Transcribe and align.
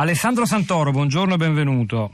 Alessandro 0.00 0.46
Santoro, 0.46 0.92
buongiorno 0.92 1.34
e 1.34 1.36
benvenuto. 1.38 2.10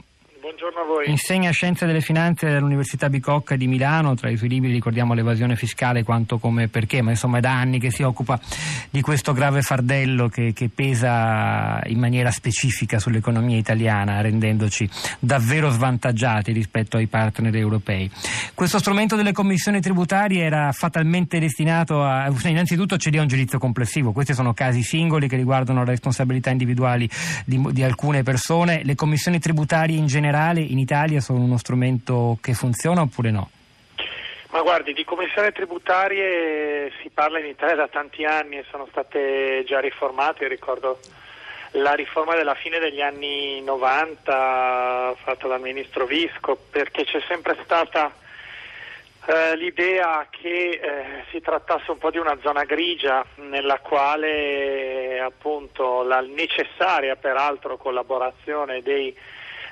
Buongiorno 0.65 0.93
a 0.93 0.95
voi. 0.95 1.09
Insegna 1.11 1.51
Scienze 1.51 1.85
delle 1.85 2.01
Finanze 2.01 2.47
all'Università 2.47 3.07
Bicocca 3.07 3.55
di 3.55 3.67
Milano, 3.67 4.15
tra 4.15 4.31
i 4.31 4.37
suoi 4.37 4.49
libri 4.49 4.71
ricordiamo 4.71 5.13
l'evasione 5.13 5.55
fiscale 5.55 6.01
quanto 6.01 6.39
come 6.39 6.69
perché, 6.69 7.03
ma 7.03 7.11
insomma 7.11 7.37
è 7.37 7.41
da 7.41 7.51
anni 7.51 7.77
che 7.77 7.91
si 7.91 8.01
occupa 8.01 8.39
di 8.89 9.01
questo 9.01 9.31
grave 9.33 9.61
fardello 9.61 10.27
che, 10.27 10.53
che 10.53 10.69
pesa 10.73 11.79
in 11.85 11.99
maniera 11.99 12.31
specifica 12.31 12.97
sull'economia 12.97 13.57
italiana, 13.57 14.21
rendendoci 14.21 14.89
davvero 15.19 15.69
svantaggiati 15.69 16.51
rispetto 16.51 16.97
ai 16.97 17.05
partner 17.05 17.55
europei. 17.55 18.09
Questo 18.55 18.79
strumento 18.79 19.15
delle 19.15 19.33
commissioni 19.33 19.81
tributarie 19.81 20.43
era 20.43 20.71
fatalmente 20.71 21.37
destinato 21.37 22.03
a... 22.03 22.33
innanzitutto 22.45 22.95
c'è 22.95 23.11
lì 23.11 23.19
un 23.19 23.27
giudizio 23.27 23.59
complessivo, 23.59 24.13
questi 24.13 24.33
sono 24.33 24.55
casi 24.55 24.81
singoli 24.81 25.27
che 25.27 25.35
riguardano 25.35 25.83
le 25.83 25.91
responsabilità 25.91 26.49
individuali 26.49 27.07
di, 27.45 27.61
di 27.69 27.83
alcune 27.83 28.23
persone, 28.23 28.81
le 28.83 28.95
commissioni 28.95 29.37
tributarie 29.37 29.95
in 29.95 30.07
generale 30.07 30.53
generale 30.55 30.61
in 30.61 30.79
Italia 30.79 31.19
sono 31.19 31.39
uno 31.39 31.57
strumento 31.57 32.37
che 32.41 32.53
funziona 32.53 33.01
oppure 33.01 33.31
no? 33.31 33.49
Ma 34.51 34.61
guardi, 34.61 34.93
di 34.93 35.03
commissioni 35.03 35.51
tributarie 35.51 36.91
si 37.01 37.09
parla 37.09 37.39
in 37.39 37.47
Italia 37.47 37.75
da 37.75 37.87
tanti 37.89 38.23
anni 38.23 38.57
e 38.57 38.65
sono 38.69 38.87
state 38.89 39.63
già 39.67 39.79
riformate, 39.79 40.43
Io 40.43 40.49
ricordo 40.49 40.99
la 41.71 41.93
riforma 41.93 42.35
della 42.35 42.55
fine 42.55 42.79
degli 42.79 43.01
anni 43.01 43.61
90 43.61 45.15
fatta 45.21 45.47
dal 45.47 45.59
ministro 45.59 46.05
Visco 46.05 46.57
perché 46.69 47.03
c'è 47.03 47.21
sempre 47.27 47.57
stata 47.65 48.13
eh, 49.25 49.57
l'idea 49.57 50.25
che 50.29 50.79
eh, 50.81 51.03
si 51.31 51.41
trattasse 51.41 51.91
un 51.91 51.97
po' 51.97 52.11
di 52.11 52.17
una 52.17 52.37
zona 52.41 52.63
grigia 52.63 53.25
nella 53.49 53.79
quale 53.79 55.19
appunto 55.19 56.03
la 56.03 56.21
necessaria 56.21 57.17
peraltro 57.17 57.75
collaborazione 57.75 58.81
dei 58.81 59.13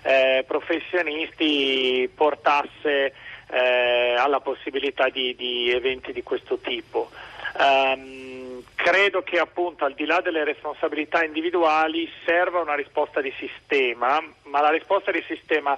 eh, 0.03 0.43
professionisti 0.45 2.09
portasse 2.13 3.13
eh, 3.49 4.15
alla 4.17 4.39
possibilità 4.39 5.09
di, 5.09 5.35
di, 5.35 5.71
eventi 5.71 6.11
di 6.11 6.23
questo 6.23 6.57
tipo. 6.57 7.09
Um, 7.57 8.63
credo 8.75 9.21
che 9.21 9.37
appunto 9.37 9.85
al 9.85 9.93
di 9.93 10.05
là 10.05 10.21
delle 10.21 10.43
responsabilità 10.43 11.23
individuali 11.23 12.09
serva 12.25 12.59
una 12.59 12.75
risposta 12.75 13.21
di 13.21 13.33
sistema, 13.37 14.21
ma 14.43 14.61
la 14.61 14.71
risposta 14.71 15.11
di 15.11 15.23
sistema 15.27 15.77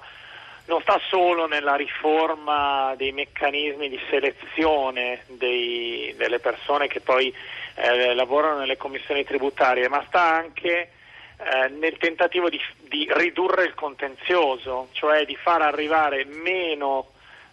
non 0.66 0.80
sta 0.80 0.98
solo 1.08 1.46
nella 1.46 1.76
riforma 1.76 2.94
dei 2.96 3.12
meccanismi 3.12 3.88
di 3.88 4.00
selezione 4.10 5.22
dei, 5.26 6.12
delle 6.16 6.40
persone 6.40 6.88
che 6.88 7.00
poi 7.00 7.32
eh, 7.74 8.14
lavorano 8.14 8.58
nelle 8.58 8.76
commissioni 8.76 9.22
tributarie, 9.24 9.88
ma 9.88 10.02
sta 10.08 10.22
anche 10.22 10.90
eh, 11.38 11.68
nel 11.68 11.96
tentativo 11.98 12.48
di, 12.48 12.60
di, 12.88 13.08
ridurre 13.12 13.64
il 13.64 13.74
contenzioso, 13.74 14.88
cioè 14.92 15.24
di 15.24 15.36
far 15.36 15.62
arrivare 15.62 16.24
meno 16.24 17.08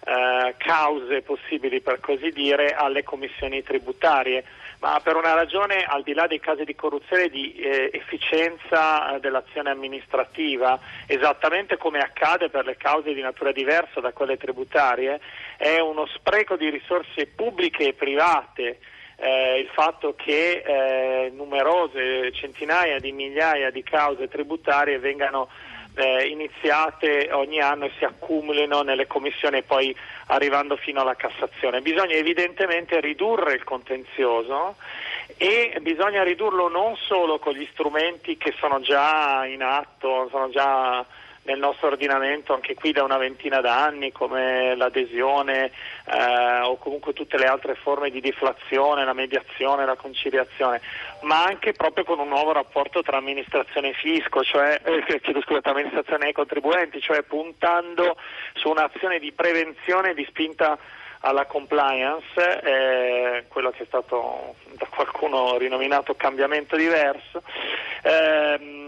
eh, 0.05 0.55
cause 0.57 1.21
possibili, 1.21 1.81
per 1.81 1.99
così 1.99 2.29
dire, 2.31 2.73
alle 2.73 3.03
commissioni 3.03 3.61
tributarie, 3.61 4.43
ma 4.79 4.99
per 5.01 5.15
una 5.15 5.33
ragione 5.33 5.83
al 5.85 6.03
di 6.03 6.13
là 6.13 6.27
dei 6.27 6.39
casi 6.39 6.65
di 6.65 6.75
corruzione 6.75 7.29
di 7.29 7.55
eh, 7.55 7.89
efficienza 7.93 9.15
eh, 9.15 9.19
dell'azione 9.19 9.69
amministrativa, 9.69 10.79
esattamente 11.05 11.77
come 11.77 11.99
accade 11.99 12.49
per 12.49 12.65
le 12.65 12.75
cause 12.75 13.13
di 13.13 13.21
natura 13.21 13.51
diversa 13.51 14.01
da 14.01 14.11
quelle 14.11 14.37
tributarie, 14.37 15.19
è 15.57 15.79
uno 15.79 16.05
spreco 16.07 16.55
di 16.57 16.69
risorse 16.69 17.27
pubbliche 17.27 17.87
e 17.87 17.93
private 17.93 18.79
eh, 19.17 19.59
il 19.59 19.69
fatto 19.73 20.15
che 20.15 20.63
eh, 20.65 21.31
numerose 21.33 22.31
centinaia 22.33 22.99
di 22.99 23.11
migliaia 23.11 23.69
di 23.69 23.83
cause 23.83 24.27
tributarie 24.27 24.99
vengano 24.99 25.49
eh, 25.95 26.27
iniziate 26.27 27.29
ogni 27.31 27.59
anno 27.59 27.85
e 27.85 27.91
si 27.97 28.05
accumulino 28.05 28.81
nelle 28.81 29.07
commissioni 29.07 29.57
e 29.57 29.63
poi 29.63 29.95
arrivando 30.27 30.75
fino 30.75 31.01
alla 31.01 31.15
Cassazione. 31.15 31.81
Bisogna 31.81 32.15
evidentemente 32.15 32.99
ridurre 32.99 33.53
il 33.53 33.63
contenzioso 33.63 34.75
e 35.37 35.77
bisogna 35.81 36.23
ridurlo 36.23 36.67
non 36.67 36.95
solo 36.95 37.39
con 37.39 37.53
gli 37.53 37.67
strumenti 37.71 38.37
che 38.37 38.53
sono 38.57 38.81
già 38.81 39.45
in 39.45 39.61
atto, 39.61 40.27
sono 40.29 40.49
già 40.49 41.05
nel 41.43 41.59
nostro 41.59 41.87
ordinamento 41.87 42.53
anche 42.53 42.73
qui 42.73 42.91
da 42.91 43.03
una 43.03 43.17
ventina 43.17 43.59
d'anni 43.59 44.11
come 44.11 44.75
l'adesione 44.75 45.71
eh, 46.05 46.61
o 46.61 46.77
comunque 46.77 47.13
tutte 47.13 47.37
le 47.37 47.45
altre 47.45 47.75
forme 47.75 48.09
di 48.09 48.21
deflazione, 48.21 49.03
la 49.03 49.13
mediazione, 49.13 49.85
la 49.85 49.95
conciliazione, 49.95 50.81
ma 51.21 51.43
anche 51.43 51.73
proprio 51.73 52.05
con 52.05 52.19
un 52.19 52.29
nuovo 52.29 52.51
rapporto 52.53 53.01
tra 53.01 53.17
amministrazione 53.17 53.89
e 53.89 53.93
fisco, 53.93 54.43
cioè 54.43 54.79
eh, 54.83 55.19
chiedo 55.19 55.41
scusa, 55.41 55.61
tra 55.61 55.71
amministrazione 55.71 56.29
e 56.29 56.33
contribuenti, 56.33 57.01
cioè 57.01 57.23
puntando 57.23 58.15
su 58.53 58.69
un'azione 58.69 59.19
di 59.19 59.31
prevenzione 59.31 60.13
di 60.13 60.25
spinta 60.29 60.77
alla 61.25 61.45
compliance, 61.45 62.61
eh, 62.63 63.45
quello 63.47 63.71
che 63.71 63.83
è 63.83 63.85
stato 63.85 64.55
da 64.73 64.85
qualcuno 64.89 65.57
rinominato 65.57 66.15
cambiamento 66.15 66.75
diverso. 66.75 67.41
Eh, 68.01 68.83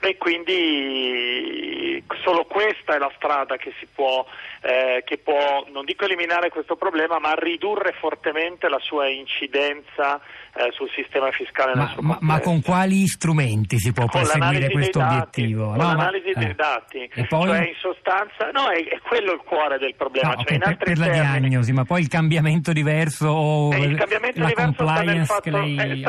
e 0.00 0.16
quindi 0.16 2.02
solo 2.22 2.44
questa 2.44 2.94
è 2.94 2.98
la 2.98 3.10
strada 3.16 3.56
che 3.56 3.72
si 3.78 3.86
può, 3.92 4.24
eh, 4.62 5.02
che 5.04 5.18
può, 5.18 5.66
non 5.72 5.84
dico 5.84 6.04
eliminare 6.04 6.50
questo 6.50 6.76
problema, 6.76 7.18
ma 7.18 7.32
ridurre 7.34 7.92
fortemente 7.98 8.68
la 8.68 8.78
sua 8.80 9.08
incidenza 9.08 10.20
eh, 10.54 10.70
sul 10.72 10.88
sistema 10.94 11.30
fiscale. 11.30 11.74
Ma, 11.74 11.94
ma, 11.98 12.18
ma, 12.20 12.40
con 12.40 12.62
quali 12.62 13.06
strumenti 13.06 13.78
si 13.78 13.92
può 13.92 14.06
perseguire 14.06 14.70
questo 14.70 14.98
dati, 14.98 15.14
obiettivo? 15.14 15.66
Con 15.66 15.76
no, 15.76 15.86
l'analisi 15.86 16.32
ma, 16.34 16.40
dei 16.40 16.50
eh. 16.50 16.54
dati, 16.54 17.10
e 17.14 17.26
poi... 17.26 17.46
cioè 17.46 17.66
in 17.66 17.76
sostanza, 17.78 18.50
no, 18.52 18.68
è, 18.68 18.84
è, 18.84 19.00
quello 19.00 19.32
il 19.32 19.40
cuore 19.44 19.78
del 19.78 19.94
problema. 19.96 20.34
No, 20.34 20.44
cioè, 20.44 20.56
okay, 20.56 20.76
per, 20.76 20.76
per 20.76 20.98
la 20.98 21.08
diagnosi, 21.08 21.72
ma 21.72 21.84
poi 21.84 22.02
il 22.02 22.08
cambiamento 22.08 22.72
diverso 22.72 23.28
o 23.28 23.74
eh, 23.74 23.84
il 23.84 23.96
cambiamento 23.96 24.44
diverso 24.44 24.84
sta 24.84 25.02
nel 25.02 25.26
fatto, 25.26 25.50
lei 25.50 26.02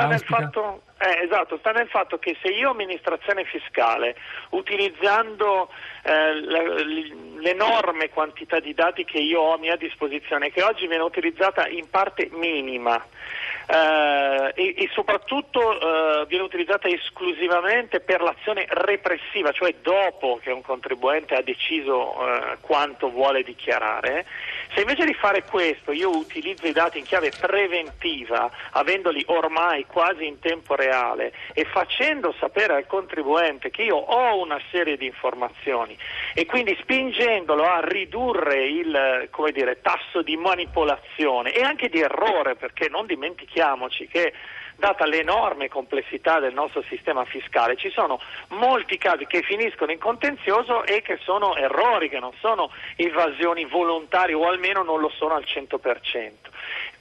eh, 1.00 1.24
esatto, 1.24 1.58
sta 1.58 1.72
nel 1.72 1.88
fatto 1.88 2.20
che 2.20 2.36
se 2.42 2.50
io 2.50 2.72
amministrazione 2.72 3.46
fiscale, 3.46 4.16
utilizzando 4.50 5.70
eh, 6.04 6.34
l'enorme 7.40 8.10
quantità 8.10 8.60
di 8.60 8.74
dati 8.74 9.06
che 9.06 9.20
io 9.20 9.40
ho 9.40 9.54
a 9.54 9.58
mia 9.58 9.78
disposizione, 9.78 10.52
che 10.52 10.62
oggi 10.62 10.88
viene 10.88 11.04
utilizzata 11.04 11.68
in 11.68 11.90
parte 11.90 12.30
minima, 12.32 13.02
eh, 13.72 14.52
e, 14.56 14.74
e, 14.78 14.90
soprattutto 14.94 15.80
eh, 15.80 16.26
viene 16.26 16.44
utilizzata 16.44 16.88
esclusivamente 16.88 18.00
per 18.00 18.22
l'azione 18.22 18.66
repressiva, 18.68 19.52
cioè 19.52 19.76
dopo 19.81 20.40
che 20.42 20.52
un 20.52 20.64
contribuente 20.64 21.36
ha 21.36 21.44
deciso 21.44 22.14
eh, 22.14 22.58
quanto 22.62 23.10
vuole 23.12 23.44
dichiarare. 23.44 24.26
Se 24.74 24.81
invece 24.81 25.06
di 25.06 25.13
fare 25.13 25.44
questo 25.44 25.91
io 25.91 26.16
utilizzo 26.16 26.68
i 26.68 26.72
dati 26.72 27.00
in 27.00 27.06
chiave 27.06 27.31
preventiva, 27.31 28.52
avendoli 28.72 29.24
ormai 29.28 29.85
quasi 29.85 30.25
in 30.25 30.40
tempo 30.40 30.75
reale 30.75 31.34
e 31.53 31.66
facendo 31.66 32.34
sapere 32.40 32.75
al 32.75 32.88
contribuente 32.88 33.69
che 33.72 33.84
io 33.84 33.96
ho 33.96 34.41
una 34.41 34.59
serie 34.72 34.97
di 34.97 35.06
informazioni 35.06 35.97
e 36.34 36.46
quindi 36.46 36.78
spingendolo 36.80 37.63
a 37.63 37.81
ridurre 37.81 38.66
il 38.66 39.30
dire, 39.52 39.81
tasso 39.81 40.22
di 40.22 40.38
manipolazione 40.38 41.51
e 41.51 41.62
anche 41.62 41.90
di 41.90 42.00
errore, 42.00 42.56
perché 42.56 42.90
non 42.90 43.06
dimentichiamo 43.06 43.47
dimentichiamoci 43.50 44.07
che 44.07 44.34
data 44.80 45.06
l'enorme 45.06 45.70
complessità 45.70 46.40
del 46.40 46.54
nostro 46.54 46.82
sistema 46.90 47.26
fiscale, 47.26 47.76
ci 47.76 47.92
sono 47.92 48.20
molti 48.50 48.98
casi 48.98 49.28
che 49.28 49.44
finiscono 49.44 49.92
in 49.92 50.00
contenzioso 50.00 50.86
e 50.86 51.02
che 51.02 51.20
sono 51.22 51.56
errori, 51.56 52.10
che 52.10 52.20
non 52.20 52.32
sono 52.40 52.72
evasioni 52.96 53.66
volontarie 53.66 54.34
o 54.34 54.48
almeno 54.48 54.82
non 54.82 55.00
lo 55.00 55.10
sono 55.10 55.36
al 55.36 55.44
100%. 55.46 56.32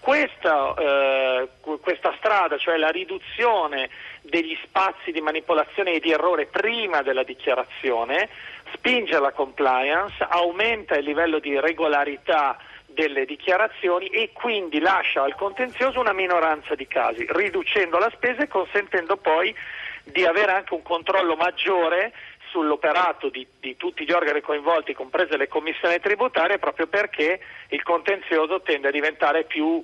Questa, 0.01 0.75
eh, 0.75 1.49
questa 1.81 2.15
strada, 2.19 2.57
cioè 2.57 2.77
la 2.77 2.91
riduzione 2.91 3.91
degli 4.23 4.57
spazi 4.63 5.13
di 5.13 5.21
manipolazione 5.21 5.93
e 5.93 6.01
di 6.01 6.13
errore 6.13 6.47
prima 6.47 7.03
della 7.03 7.25
dichiarazione, 7.25 8.29
spinge 8.73 9.17
alla 9.17 9.33
compliance, 9.33 10.15
aumenta 10.29 10.97
il 10.97 11.05
livello 11.05 11.39
di 11.39 11.59
regolarità 11.59 12.57
delle 12.99 13.27
dichiarazioni 13.27 14.09
e 14.09 14.31
quindi 14.33 14.81
lascia 14.81 15.23
al 15.23 15.37
contenzioso 15.37 16.01
una 16.01 16.13
minoranza 16.13 16.75
di 16.75 16.89
casi, 16.89 17.25
riducendo 17.29 17.97
la 17.97 18.11
spesa 18.13 18.43
e 18.43 18.49
consentendo 18.49 19.17
poi 19.17 19.55
di 20.03 20.25
avere 20.25 20.51
anche 20.51 20.75
un 20.75 20.83
controllo 20.83 21.37
maggiore 21.37 22.13
sull'operato 22.51 23.29
di, 23.29 23.47
di, 23.61 23.77
tutti 23.77 24.05
gli 24.05 24.11
organi 24.11 24.41
coinvolti, 24.41 24.95
comprese 24.95 25.37
le 25.37 25.47
commissioni 25.47 26.01
tributarie, 26.01 26.59
proprio 26.59 26.89
perché 26.89 27.39
il 27.69 27.83
contenzioso 27.85 28.63
tende 28.63 28.89
a 28.89 28.91
diventare 28.91 29.45
più 29.45 29.81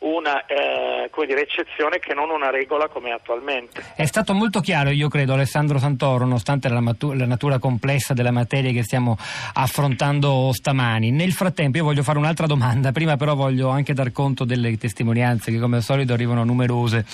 una 0.00 0.44
eh, 0.46 1.10
dire, 1.26 1.42
eccezione 1.42 1.98
che 1.98 2.14
non 2.14 2.30
una 2.30 2.50
regola 2.50 2.88
come 2.88 3.10
attualmente. 3.10 3.82
È 3.96 4.04
stato 4.04 4.34
molto 4.34 4.60
chiaro, 4.60 4.90
io 4.90 5.08
credo, 5.08 5.32
Alessandro 5.32 5.78
Santoro, 5.78 6.24
nonostante 6.24 6.68
la, 6.68 6.80
matu- 6.80 7.14
la, 7.14 7.26
natura 7.26 7.58
complessa 7.58 8.14
della 8.14 8.30
materia 8.30 8.70
che 8.70 8.82
stiamo 8.82 9.16
affrontando 9.54 10.50
stamani. 10.52 11.10
Nel 11.10 11.32
frattempo 11.32 11.78
io 11.78 11.84
voglio 11.84 12.02
fare 12.02 12.18
un'altra 12.18 12.46
domanda, 12.46 12.92
prima 12.92 13.16
però 13.16 13.34
voglio 13.34 13.68
anche 13.68 13.94
dar 13.94 14.12
conto 14.12 14.44
delle 14.44 14.76
testimonianze 14.78 15.50
che 15.50 15.58
come 15.58 15.76
al 15.76 15.82
solito 15.82 16.12
arrivano 16.12 16.44
numerose, 16.44 17.04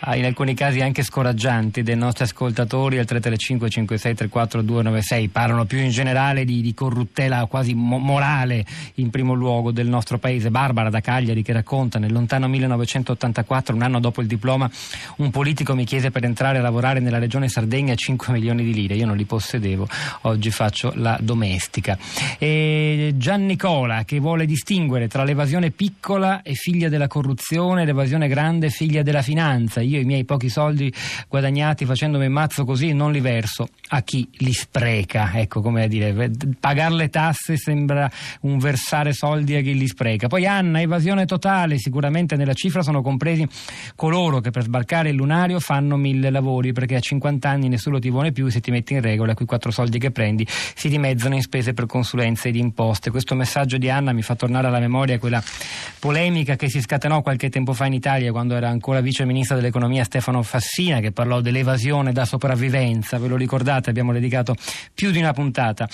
ah, 0.00 0.16
in 0.16 0.24
alcuni 0.24 0.54
casi 0.54 0.80
anche 0.80 1.02
scoraggianti, 1.02 1.82
dei 1.82 1.96
nostri 1.96 2.24
ascoltatori 2.24 2.98
al 2.98 3.04
335 3.04 3.68
56 3.68 4.14
34 4.14 4.62
296. 4.62 5.28
Parlano 5.28 5.64
più 5.66 5.78
in 5.78 5.90
generale 5.90 6.44
di, 6.44 6.62
di 6.62 6.72
corruttela 6.72 7.44
quasi 7.46 7.74
mo- 7.74 7.98
morale 7.98 8.64
in 8.94 9.10
primo 9.10 9.34
luogo 9.34 9.70
del 9.70 9.88
nostro 9.88 10.18
paese. 10.18 10.50
Barbara 10.50 10.88
da 10.88 11.00
Cagliari 11.00 11.42
che 11.42 11.52
racconta 11.52 11.98
nel 11.98 12.12
lontano 12.14 12.48
1984, 12.48 13.74
un 13.74 13.82
anno 13.82 14.00
dopo 14.00 14.22
il 14.22 14.26
diploma, 14.26 14.70
un 15.16 15.30
politico 15.30 15.74
mi 15.74 15.84
chiese 15.84 16.10
per 16.10 16.24
entrare 16.24 16.58
a 16.58 16.62
lavorare 16.62 17.00
nella 17.00 17.18
regione 17.18 17.48
Sardegna 17.48 17.94
5 17.94 18.32
milioni 18.32 18.64
di 18.64 18.72
lire. 18.72 18.94
Io 18.94 19.04
non 19.04 19.16
li 19.16 19.24
possedevo, 19.24 19.86
oggi 20.22 20.50
faccio 20.50 20.92
la 20.94 21.18
domestica. 21.20 21.98
E 22.38 23.12
Gian 23.16 23.44
Nicola 23.44 24.04
che 24.04 24.18
vuole 24.20 24.46
distinguere 24.46 25.08
tra 25.08 25.24
l'evasione 25.24 25.70
piccola 25.70 26.40
e 26.42 26.54
figlia 26.54 26.88
della 26.88 27.08
corruzione 27.08 27.84
l'evasione 27.84 28.28
grande 28.28 28.70
figlia 28.70 29.02
della 29.02 29.22
finanza. 29.22 29.80
Io 29.80 29.98
i 29.98 30.04
miei 30.04 30.24
pochi 30.24 30.48
soldi 30.48 30.92
guadagnati 31.28 31.84
facendomi 31.84 32.28
mazzo 32.28 32.64
così 32.64 32.92
non 32.92 33.12
li 33.12 33.20
verso 33.20 33.68
a 33.88 34.02
chi 34.02 34.28
li 34.38 34.52
spreca. 34.52 35.32
Ecco 35.34 35.60
come 35.60 35.82
a 35.82 35.86
dire, 35.88 36.30
pagare 36.60 36.94
le 36.94 37.08
tasse 37.10 37.56
sembra 37.56 38.10
un 38.42 38.58
versare 38.58 39.12
soldi 39.12 39.56
a 39.56 39.60
chi 39.60 39.76
li 39.76 39.88
spreca. 39.88 40.28
Poi 40.28 40.46
Anna, 40.46 40.80
evasione 40.80 41.26
totale, 41.26 41.78
sicuramente 41.78 42.02
nella 42.36 42.54
cifra 42.54 42.82
sono 42.82 43.02
compresi 43.02 43.46
coloro 43.94 44.40
che 44.40 44.50
per 44.50 44.62
sbarcare 44.62 45.10
il 45.10 45.16
lunario 45.16 45.60
fanno 45.60 45.96
mille 45.96 46.30
lavori 46.30 46.72
perché 46.72 46.96
a 46.96 47.00
50 47.00 47.48
anni 47.48 47.68
nessuno 47.68 47.98
ti 47.98 48.10
vuole 48.10 48.32
più 48.32 48.48
se 48.48 48.60
ti 48.60 48.70
metti 48.70 48.94
in 48.94 49.00
regola 49.00 49.34
quei 49.34 49.46
quattro 49.46 49.70
soldi 49.70 49.98
che 49.98 50.10
prendi 50.10 50.46
si 50.48 50.88
dimezzano 50.88 51.34
in 51.34 51.42
spese 51.42 51.74
per 51.74 51.86
consulenze 51.86 52.48
ed 52.48 52.56
imposte. 52.56 53.10
Questo 53.10 53.34
messaggio 53.34 53.76
di 53.76 53.90
Anna 53.90 54.12
mi 54.12 54.22
fa 54.22 54.34
tornare 54.34 54.66
alla 54.66 54.80
memoria 54.80 55.18
quella 55.18 55.42
polemica 55.98 56.56
che 56.56 56.68
si 56.68 56.80
scatenò 56.80 57.22
qualche 57.22 57.48
tempo 57.48 57.72
fa 57.72 57.86
in 57.86 57.94
Italia 57.94 58.30
quando 58.32 58.54
era 58.54 58.68
ancora 58.68 59.00
vice 59.00 59.24
ministro 59.24 59.56
dell'economia 59.56 60.04
Stefano 60.04 60.42
Fassina 60.42 61.00
che 61.00 61.12
parlò 61.12 61.40
dell'evasione 61.40 62.12
da 62.12 62.24
sopravvivenza, 62.24 63.18
ve 63.18 63.28
lo 63.28 63.36
ricordate? 63.36 63.90
Abbiamo 63.90 64.12
dedicato 64.12 64.54
più 64.92 65.10
di 65.10 65.18
una 65.18 65.32
puntata 65.32 65.88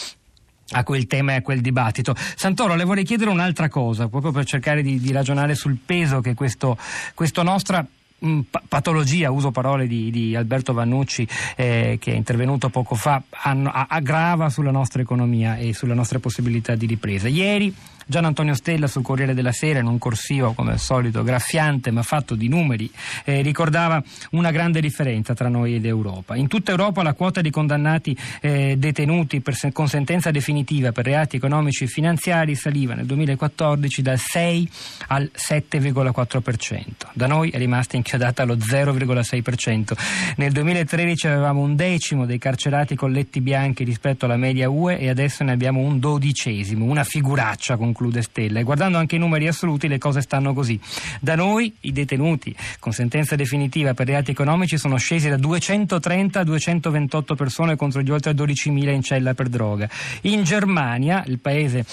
a 0.72 0.84
quel 0.84 1.06
tema 1.06 1.32
e 1.32 1.36
a 1.36 1.42
quel 1.42 1.60
dibattito. 1.60 2.14
Santoro, 2.36 2.74
le 2.74 2.84
vorrei 2.84 3.04
chiedere 3.04 3.30
un'altra 3.30 3.68
cosa, 3.68 4.08
proprio 4.08 4.32
per 4.32 4.44
cercare 4.44 4.82
di, 4.82 5.00
di 5.00 5.12
ragionare 5.12 5.54
sul 5.54 5.78
peso 5.84 6.20
che 6.20 6.34
questo, 6.34 6.76
questo 7.14 7.42
nostra 7.42 7.84
mm, 8.24 8.40
patologia, 8.68 9.30
uso 9.30 9.50
parole 9.50 9.86
di, 9.86 10.10
di 10.10 10.36
Alberto 10.36 10.72
Vannucci 10.72 11.26
eh, 11.56 11.98
che 12.00 12.12
è 12.12 12.14
intervenuto 12.14 12.68
poco 12.68 12.94
fa, 12.94 13.22
hanno, 13.30 13.70
aggrava 13.70 14.48
sulla 14.48 14.70
nostra 14.70 15.02
economia 15.02 15.56
e 15.56 15.74
sulle 15.74 15.94
nostre 15.94 16.18
possibilità 16.18 16.74
di 16.74 16.86
ripresa. 16.86 17.28
Ieri 17.28 17.74
Gian 18.10 18.24
Antonio 18.24 18.54
Stella 18.54 18.88
sul 18.88 19.04
Corriere 19.04 19.34
della 19.34 19.52
Sera, 19.52 19.78
in 19.78 19.86
un 19.86 19.96
corsivo 19.96 20.52
come 20.52 20.72
al 20.72 20.80
solito 20.80 21.22
graffiante 21.22 21.92
ma 21.92 22.02
fatto 22.02 22.34
di 22.34 22.48
numeri, 22.48 22.90
eh, 23.24 23.40
ricordava 23.40 24.02
una 24.30 24.50
grande 24.50 24.80
differenza 24.80 25.32
tra 25.32 25.48
noi 25.48 25.76
ed 25.76 25.86
Europa. 25.86 26.34
In 26.34 26.48
tutta 26.48 26.72
Europa 26.72 27.04
la 27.04 27.12
quota 27.12 27.40
di 27.40 27.50
condannati 27.50 28.18
eh, 28.40 28.74
detenuti 28.76 29.40
se- 29.52 29.70
con 29.70 29.86
sentenza 29.86 30.32
definitiva 30.32 30.90
per 30.90 31.04
reati 31.04 31.36
economici 31.36 31.84
e 31.84 31.86
finanziari 31.86 32.56
saliva 32.56 32.94
nel 32.94 33.06
2014 33.06 34.02
dal 34.02 34.18
6 34.18 34.70
al 35.06 35.30
7,4%. 35.32 36.82
Da 37.12 37.28
noi 37.28 37.50
è 37.50 37.58
rimasta 37.58 37.94
inchiodata 37.94 38.42
allo 38.42 38.56
0,6%. 38.56 39.96
Nel 40.34 40.50
2013 40.50 41.28
avevamo 41.28 41.60
un 41.60 41.76
decimo 41.76 42.26
dei 42.26 42.38
carcerati 42.38 42.96
colletti 42.96 43.40
bianchi 43.40 43.84
rispetto 43.84 44.24
alla 44.24 44.36
media 44.36 44.68
UE 44.68 44.98
e 44.98 45.08
adesso 45.08 45.44
ne 45.44 45.52
abbiamo 45.52 45.78
un 45.78 46.00
dodicesimo, 46.00 46.84
una 46.84 47.04
figuraccia 47.04 47.76
con 47.76 47.92
conclude 48.00 48.22
Stella. 48.22 48.60
E 48.60 48.62
guardando 48.62 48.96
anche 48.96 49.16
i 49.16 49.18
numeri 49.18 49.46
assoluti 49.46 49.86
le 49.86 49.98
cose 49.98 50.22
stanno 50.22 50.54
così. 50.54 50.80
Da 51.20 51.34
noi 51.34 51.74
i 51.80 51.92
detenuti 51.92 52.56
con 52.78 52.92
sentenza 52.92 53.36
definitiva 53.36 53.92
per 53.92 54.06
reati 54.06 54.30
economici 54.30 54.78
sono 54.78 54.96
scesi 54.96 55.28
da 55.28 55.36
230 55.36 56.40
a 56.40 56.44
228 56.44 57.34
persone 57.34 57.76
contro 57.76 58.00
gli 58.00 58.10
oltre 58.10 58.32
12.000 58.32 58.88
in 58.88 59.02
cella 59.02 59.34
per 59.34 59.48
droga. 59.48 59.88
In 60.22 60.42
Germania, 60.44 61.22
il 61.26 61.38
paese 61.38 61.84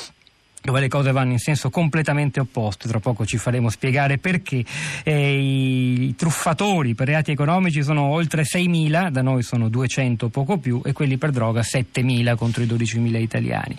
dove 0.62 0.80
le 0.80 0.88
cose 0.88 1.12
vanno 1.12 1.32
in 1.32 1.40
senso 1.40 1.70
completamente 1.70 2.40
opposto, 2.40 2.88
tra 2.88 3.00
poco 3.00 3.26
ci 3.26 3.38
faremo 3.38 3.70
spiegare 3.70 4.18
perché 4.18 4.64
eh, 5.04 5.38
i, 5.38 6.16
truffatori 6.16 6.96
per 6.96 7.08
reati 7.08 7.32
economici 7.32 7.84
sono 7.84 8.04
oltre 8.04 8.44
6.000, 8.44 9.10
da 9.10 9.22
noi 9.22 9.44
sono 9.44 9.70
200 9.70 10.30
poco 10.30 10.58
più 10.58 10.82
e 10.84 10.94
quelli 10.94 11.18
per 11.18 11.32
droga 11.32 11.62
7.000 11.62 12.36
contro 12.36 12.64
i 12.64 12.66
12.000 12.66 13.16
italiani. 13.16 13.78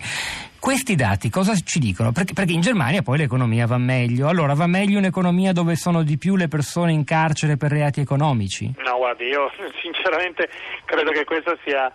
Questi 0.59 0.95
dati 0.95 1.29
cosa 1.29 1.55
ci 1.55 1.79
dicono? 1.79 2.11
Perché, 2.11 2.33
perché, 2.33 2.51
in 2.51 2.59
Germania 2.59 3.01
poi 3.01 3.17
l'economia 3.17 3.65
va 3.65 3.77
meglio. 3.77 4.27
Allora 4.27 4.53
va 4.53 4.67
meglio 4.67 4.97
un'economia 4.97 5.53
dove 5.53 5.75
sono 5.77 6.03
di 6.03 6.17
più 6.17 6.35
le 6.35 6.49
persone 6.49 6.91
in 6.91 7.05
carcere 7.05 7.55
per 7.55 7.71
reati 7.71 8.01
economici? 8.01 8.73
No, 8.83 8.97
guardi, 8.97 9.23
io 9.23 9.49
sinceramente 9.81 10.49
credo 10.83 11.11
che 11.11 11.23
questa 11.23 11.57
sia 11.63 11.89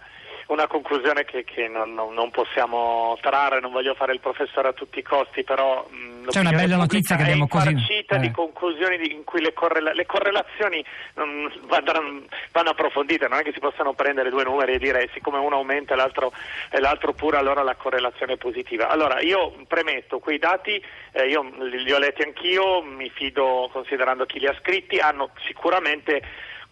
una 0.49 0.67
conclusione 0.67 1.25
che, 1.25 1.45
che 1.45 1.69
non, 1.69 1.95
non, 1.95 2.31
possiamo 2.31 3.17
trarre, 3.21 3.61
non 3.61 3.73
voglio 3.73 3.95
fare 3.95 4.13
il 4.13 4.21
professore 4.21 4.69
a 4.69 4.73
tutti 4.73 4.99
i 4.99 5.03
costi, 5.03 5.43
però 5.43 5.87
mh, 5.89 6.29
c'è 6.29 6.41
una 6.41 6.53
bella 6.53 6.77
notizia 6.77 7.17
che 7.17 7.23
abbiamo 7.23 7.49
così. 7.49 7.75
Eh. 8.07 8.19
di 8.19 8.31
conclusioni 8.31 8.99
di, 8.99 9.13
in 9.13 9.25
cui 9.25 9.41
le, 9.41 9.53
correla- 9.53 9.93
le 9.93 10.07
correlazioni 10.07 10.85
mh, 11.15 11.67
vanno, 11.67 12.23
vanno, 12.53 12.71
approfondite, 12.71 13.29
non 13.29 13.39
è 13.39 13.43
che 13.43 13.53
si 13.53 13.61
possano 13.61 13.95
prendere 13.95 14.31
due 14.31 14.45
numeri 14.45 14.75
e 14.75 14.79
dire 14.79 15.09
siccome 15.13 15.39
uno 15.39 15.57
aumenta 15.57 15.95
e 15.95 15.97
l'altro, 15.97 16.33
e 16.71 16.81
l'altro 16.81 17.13
pure, 17.13 17.39
allora 17.39 17.63
la 17.63 17.75
correlazione 17.75 18.35
è 18.35 18.37
positiva. 18.37 18.89
Allora 18.89 19.21
io 19.21 19.55
premetto, 19.67 20.19
quei 20.19 20.39
dati 20.39 20.83
eh, 21.13 21.29
io 21.29 21.43
li 21.59 21.93
ho 21.93 21.99
letti 21.99 22.23
anch'io, 22.23 22.83
mi 22.83 23.11
fido 23.11 23.69
considerando 23.73 24.27
chi 24.27 24.39
li 24.39 24.47
ha 24.47 24.57
scritti, 24.61 24.99
hanno 24.99 25.31
sicuramente 25.47 26.23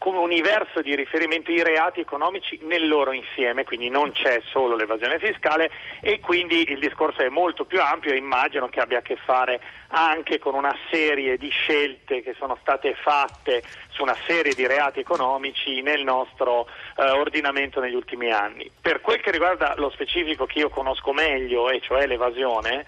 come 0.02 0.18
universo 0.18 0.82
di 0.82 0.96
riferimento 0.96 1.52
i 1.52 1.62
reati 1.62 2.00
economici 2.00 2.58
nel 2.62 2.88
loro 2.88 3.12
insieme, 3.12 3.62
quindi 3.62 3.88
non 3.88 4.10
c'è 4.10 4.42
solo 4.46 4.74
l'evasione 4.74 5.20
fiscale 5.20 5.70
e 6.00 6.18
quindi 6.18 6.68
il 6.72 6.80
discorso 6.80 7.22
è 7.22 7.28
molto 7.28 7.64
più 7.64 7.80
ampio 7.80 8.10
e 8.10 8.16
immagino 8.16 8.68
che 8.68 8.80
abbia 8.80 8.98
a 8.98 9.02
che 9.02 9.14
fare 9.14 9.60
anche 9.90 10.40
con 10.40 10.54
una 10.54 10.76
serie 10.90 11.36
di 11.36 11.48
scelte 11.50 12.20
che 12.20 12.34
sono 12.36 12.58
state 12.60 12.96
fatte 13.00 13.62
su 13.90 14.02
una 14.02 14.16
serie 14.26 14.54
di 14.54 14.66
reati 14.66 14.98
economici 14.98 15.82
nel 15.82 16.02
nostro 16.02 16.66
eh, 16.96 17.08
ordinamento 17.10 17.78
negli 17.78 17.94
ultimi 17.94 18.32
anni. 18.32 18.68
Per 18.80 19.02
quel 19.02 19.20
che 19.20 19.30
riguarda 19.30 19.74
lo 19.76 19.90
specifico 19.90 20.46
che 20.46 20.58
io 20.58 20.68
conosco 20.68 21.12
meglio, 21.12 21.70
e 21.70 21.80
cioè 21.80 22.08
l'evasione, 22.08 22.84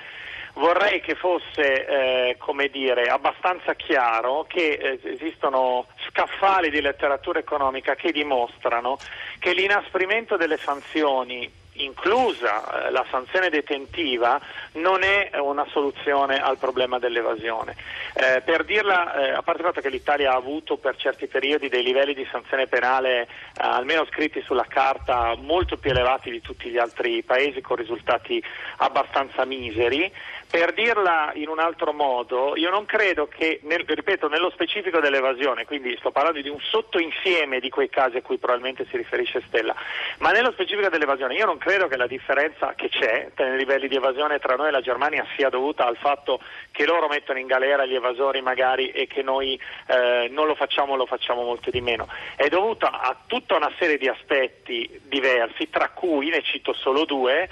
vorrei 0.55 1.01
che 1.01 1.15
fosse 1.15 1.87
eh, 1.87 2.37
come 2.39 2.69
dire, 2.69 3.05
abbastanza 3.05 3.75
chiaro 3.75 4.45
che 4.49 4.71
eh, 4.71 4.99
esistono 5.05 5.87
scaffali 6.15 6.71
di 6.71 6.81
letteratura 6.81 7.41
economica 7.41 7.97
che 7.97 8.13
dimostrano 8.13 8.99
che 9.41 9.53
l'inasprimento 9.53 10.37
delle 10.37 10.57
sanzioni 10.59 11.51
inclusa 11.77 12.87
eh, 12.87 12.91
la 12.91 13.05
sanzione 13.11 13.49
detentiva, 13.49 14.41
non 14.75 15.03
è 15.03 15.31
una 15.39 15.67
soluzione 15.71 16.41
al 16.41 16.59
problema 16.59 17.01
dell'evasione. 17.01 17.75
Eh, 18.15 18.43
per 18.43 18.65
dirla, 18.65 19.15
eh, 19.15 19.31
a 19.31 19.43
parte 19.43 19.63
il 19.63 19.67
fatto 19.67 19.81
che 19.81 19.89
l'Italia 19.89 20.33
ha 20.33 20.37
avuto 20.37 20.77
per 20.77 20.97
certi 20.97 21.27
periodi 21.27 21.69
dei 21.69 21.83
livelli 21.83 22.15
di 22.15 22.27
sanzione 22.31 22.67
penale 22.67 23.23
eh, 23.23 23.27
almeno 23.57 24.07
scritti 24.07 24.41
sulla 24.43 24.67
carta 24.69 25.35
molto 25.37 25.77
più 25.77 25.91
elevati 25.91 26.31
di 26.31 26.41
tutti 26.41 26.71
gli 26.71 26.79
altri 26.79 27.23
paesi 27.23 27.61
con 27.61 27.77
risultati 27.77 28.43
abbastanza 28.77 29.45
miseri, 29.45 30.13
per 30.55 30.73
dirla 30.73 31.33
in 31.35 31.49
un 31.49 31.59
altro 31.59 31.93
modo, 31.93 32.55
io 32.55 32.71
non 32.71 32.85
credo 32.85 33.27
che, 33.27 33.59
nel, 33.65 33.83
ripeto, 33.85 34.29
nello 34.29 34.51
specifico 34.51 35.01
dell'evasione, 35.01 35.65
quindi 35.65 35.97
sto 35.99 36.13
parlando 36.13 36.41
di 36.41 36.49
un 36.49 36.61
sottoinsieme 36.61 37.59
di 37.59 37.69
quei 37.71 37.89
casi 37.89 38.19
a 38.19 38.23
cui 38.23 38.39
probabilmente 38.39 38.87
si 38.89 38.97
riferisce 38.97 39.43
Stella, 39.49 39.75
ma 40.19 40.31
nello 40.31 40.53
specifico 40.53 40.89
dell'evasione 40.89 41.35
io 41.35 41.45
non 41.45 41.59
credo 41.59 41.89
che 41.89 41.97
la 41.97 42.07
differenza 42.07 42.75
che 42.77 42.89
c'è 42.89 43.33
nei 43.37 43.57
livelli 43.57 43.89
di 43.89 43.97
evasione 43.97 44.39
tra 44.39 44.55
noi 44.55 44.69
e 44.69 44.71
la 44.71 44.81
Germania 44.81 45.27
sia 45.35 45.49
dovuta 45.49 45.87
al 45.87 45.97
fatto 45.97 46.39
che 46.71 46.87
loro 46.87 47.09
mettono 47.09 47.41
in 47.41 47.49
galera 47.49 47.85
gli 47.85 47.97
evasori 47.97 48.41
magari 48.41 48.91
e 48.91 49.09
che 49.09 49.23
noi 49.23 49.59
eh, 49.89 50.29
non 50.31 50.47
lo 50.47 50.55
facciamo, 50.55 50.95
lo 50.95 51.07
facciamo 51.07 51.43
molto 51.43 51.71
di 51.71 51.81
meno. 51.81 52.07
È 52.37 52.47
dovuta 52.47 53.01
a 53.01 53.17
tutta 53.27 53.57
una 53.57 53.73
serie 53.77 53.99
di 53.99 54.07
aspetti 54.07 55.01
diversi, 55.03 55.69
tra 55.69 55.89
cui, 55.89 56.29
ne 56.29 56.43
cito 56.43 56.73
solo 56.75 57.05
due, 57.05 57.49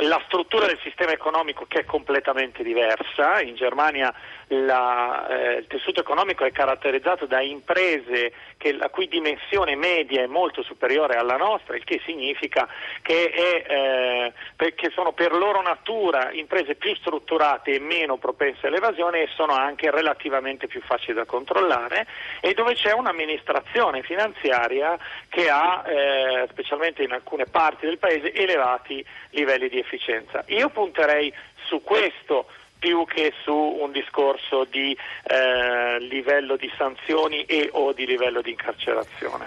la 0.00 0.20
struttura 0.26 0.66
del 0.66 0.78
sistema 0.82 1.12
economico 1.12 1.66
che 1.66 1.80
è 1.80 1.84
completamente 1.84 2.62
diversa. 2.62 3.40
In 3.40 3.54
Germania 3.54 4.14
la, 4.48 5.26
eh, 5.28 5.58
il 5.58 5.66
tessuto 5.66 6.00
economico 6.00 6.44
è 6.44 6.52
caratterizzato 6.52 7.26
da 7.26 7.40
imprese 7.40 8.32
che, 8.56 8.72
la 8.72 8.88
cui 8.88 9.08
dimensione 9.08 9.76
media 9.76 10.22
è 10.22 10.26
molto 10.26 10.62
superiore 10.62 11.16
alla 11.16 11.36
nostra, 11.36 11.76
il 11.76 11.84
che 11.84 12.00
significa 12.04 12.66
che, 13.02 13.30
è, 13.30 14.32
eh, 14.56 14.74
che 14.74 14.90
sono 14.94 15.12
per 15.12 15.32
loro 15.32 15.60
natura 15.62 16.30
imprese 16.32 16.74
più 16.74 16.94
strutturate 16.96 17.74
e 17.74 17.78
meno 17.78 18.16
propense 18.16 18.68
all'evasione 18.68 19.22
e 19.22 19.28
sono 19.34 19.52
anche 19.52 19.90
relativamente 19.90 20.66
più 20.66 20.80
facili 20.80 21.14
da 21.14 21.24
controllare 21.24 22.06
e 22.40 22.54
dove 22.54 22.74
c'è 22.74 22.92
un'amministrazione 22.92 24.02
finanziaria 24.02 24.96
che 25.28 25.48
ha, 25.50 25.84
eh, 25.86 26.48
specialmente 26.50 27.02
in 27.02 27.12
alcune 27.12 27.44
parti 27.44 27.86
del 27.86 27.98
paese, 27.98 28.32
elevati 28.32 29.04
livelli 29.30 29.68
di 29.68 29.78
efficienza. 29.88 30.44
Io 30.48 30.68
punterei 30.68 31.32
su 31.66 31.82
questo 31.82 32.46
più 32.78 33.04
che 33.06 33.32
su 33.42 33.52
un 33.52 33.90
discorso 33.90 34.64
di 34.64 34.96
eh, 35.24 35.98
livello 36.00 36.56
di 36.56 36.70
sanzioni 36.76 37.42
e 37.44 37.68
o 37.72 37.92
di 37.92 38.06
livello 38.06 38.40
di 38.40 38.50
incarcerazione. 38.50 39.46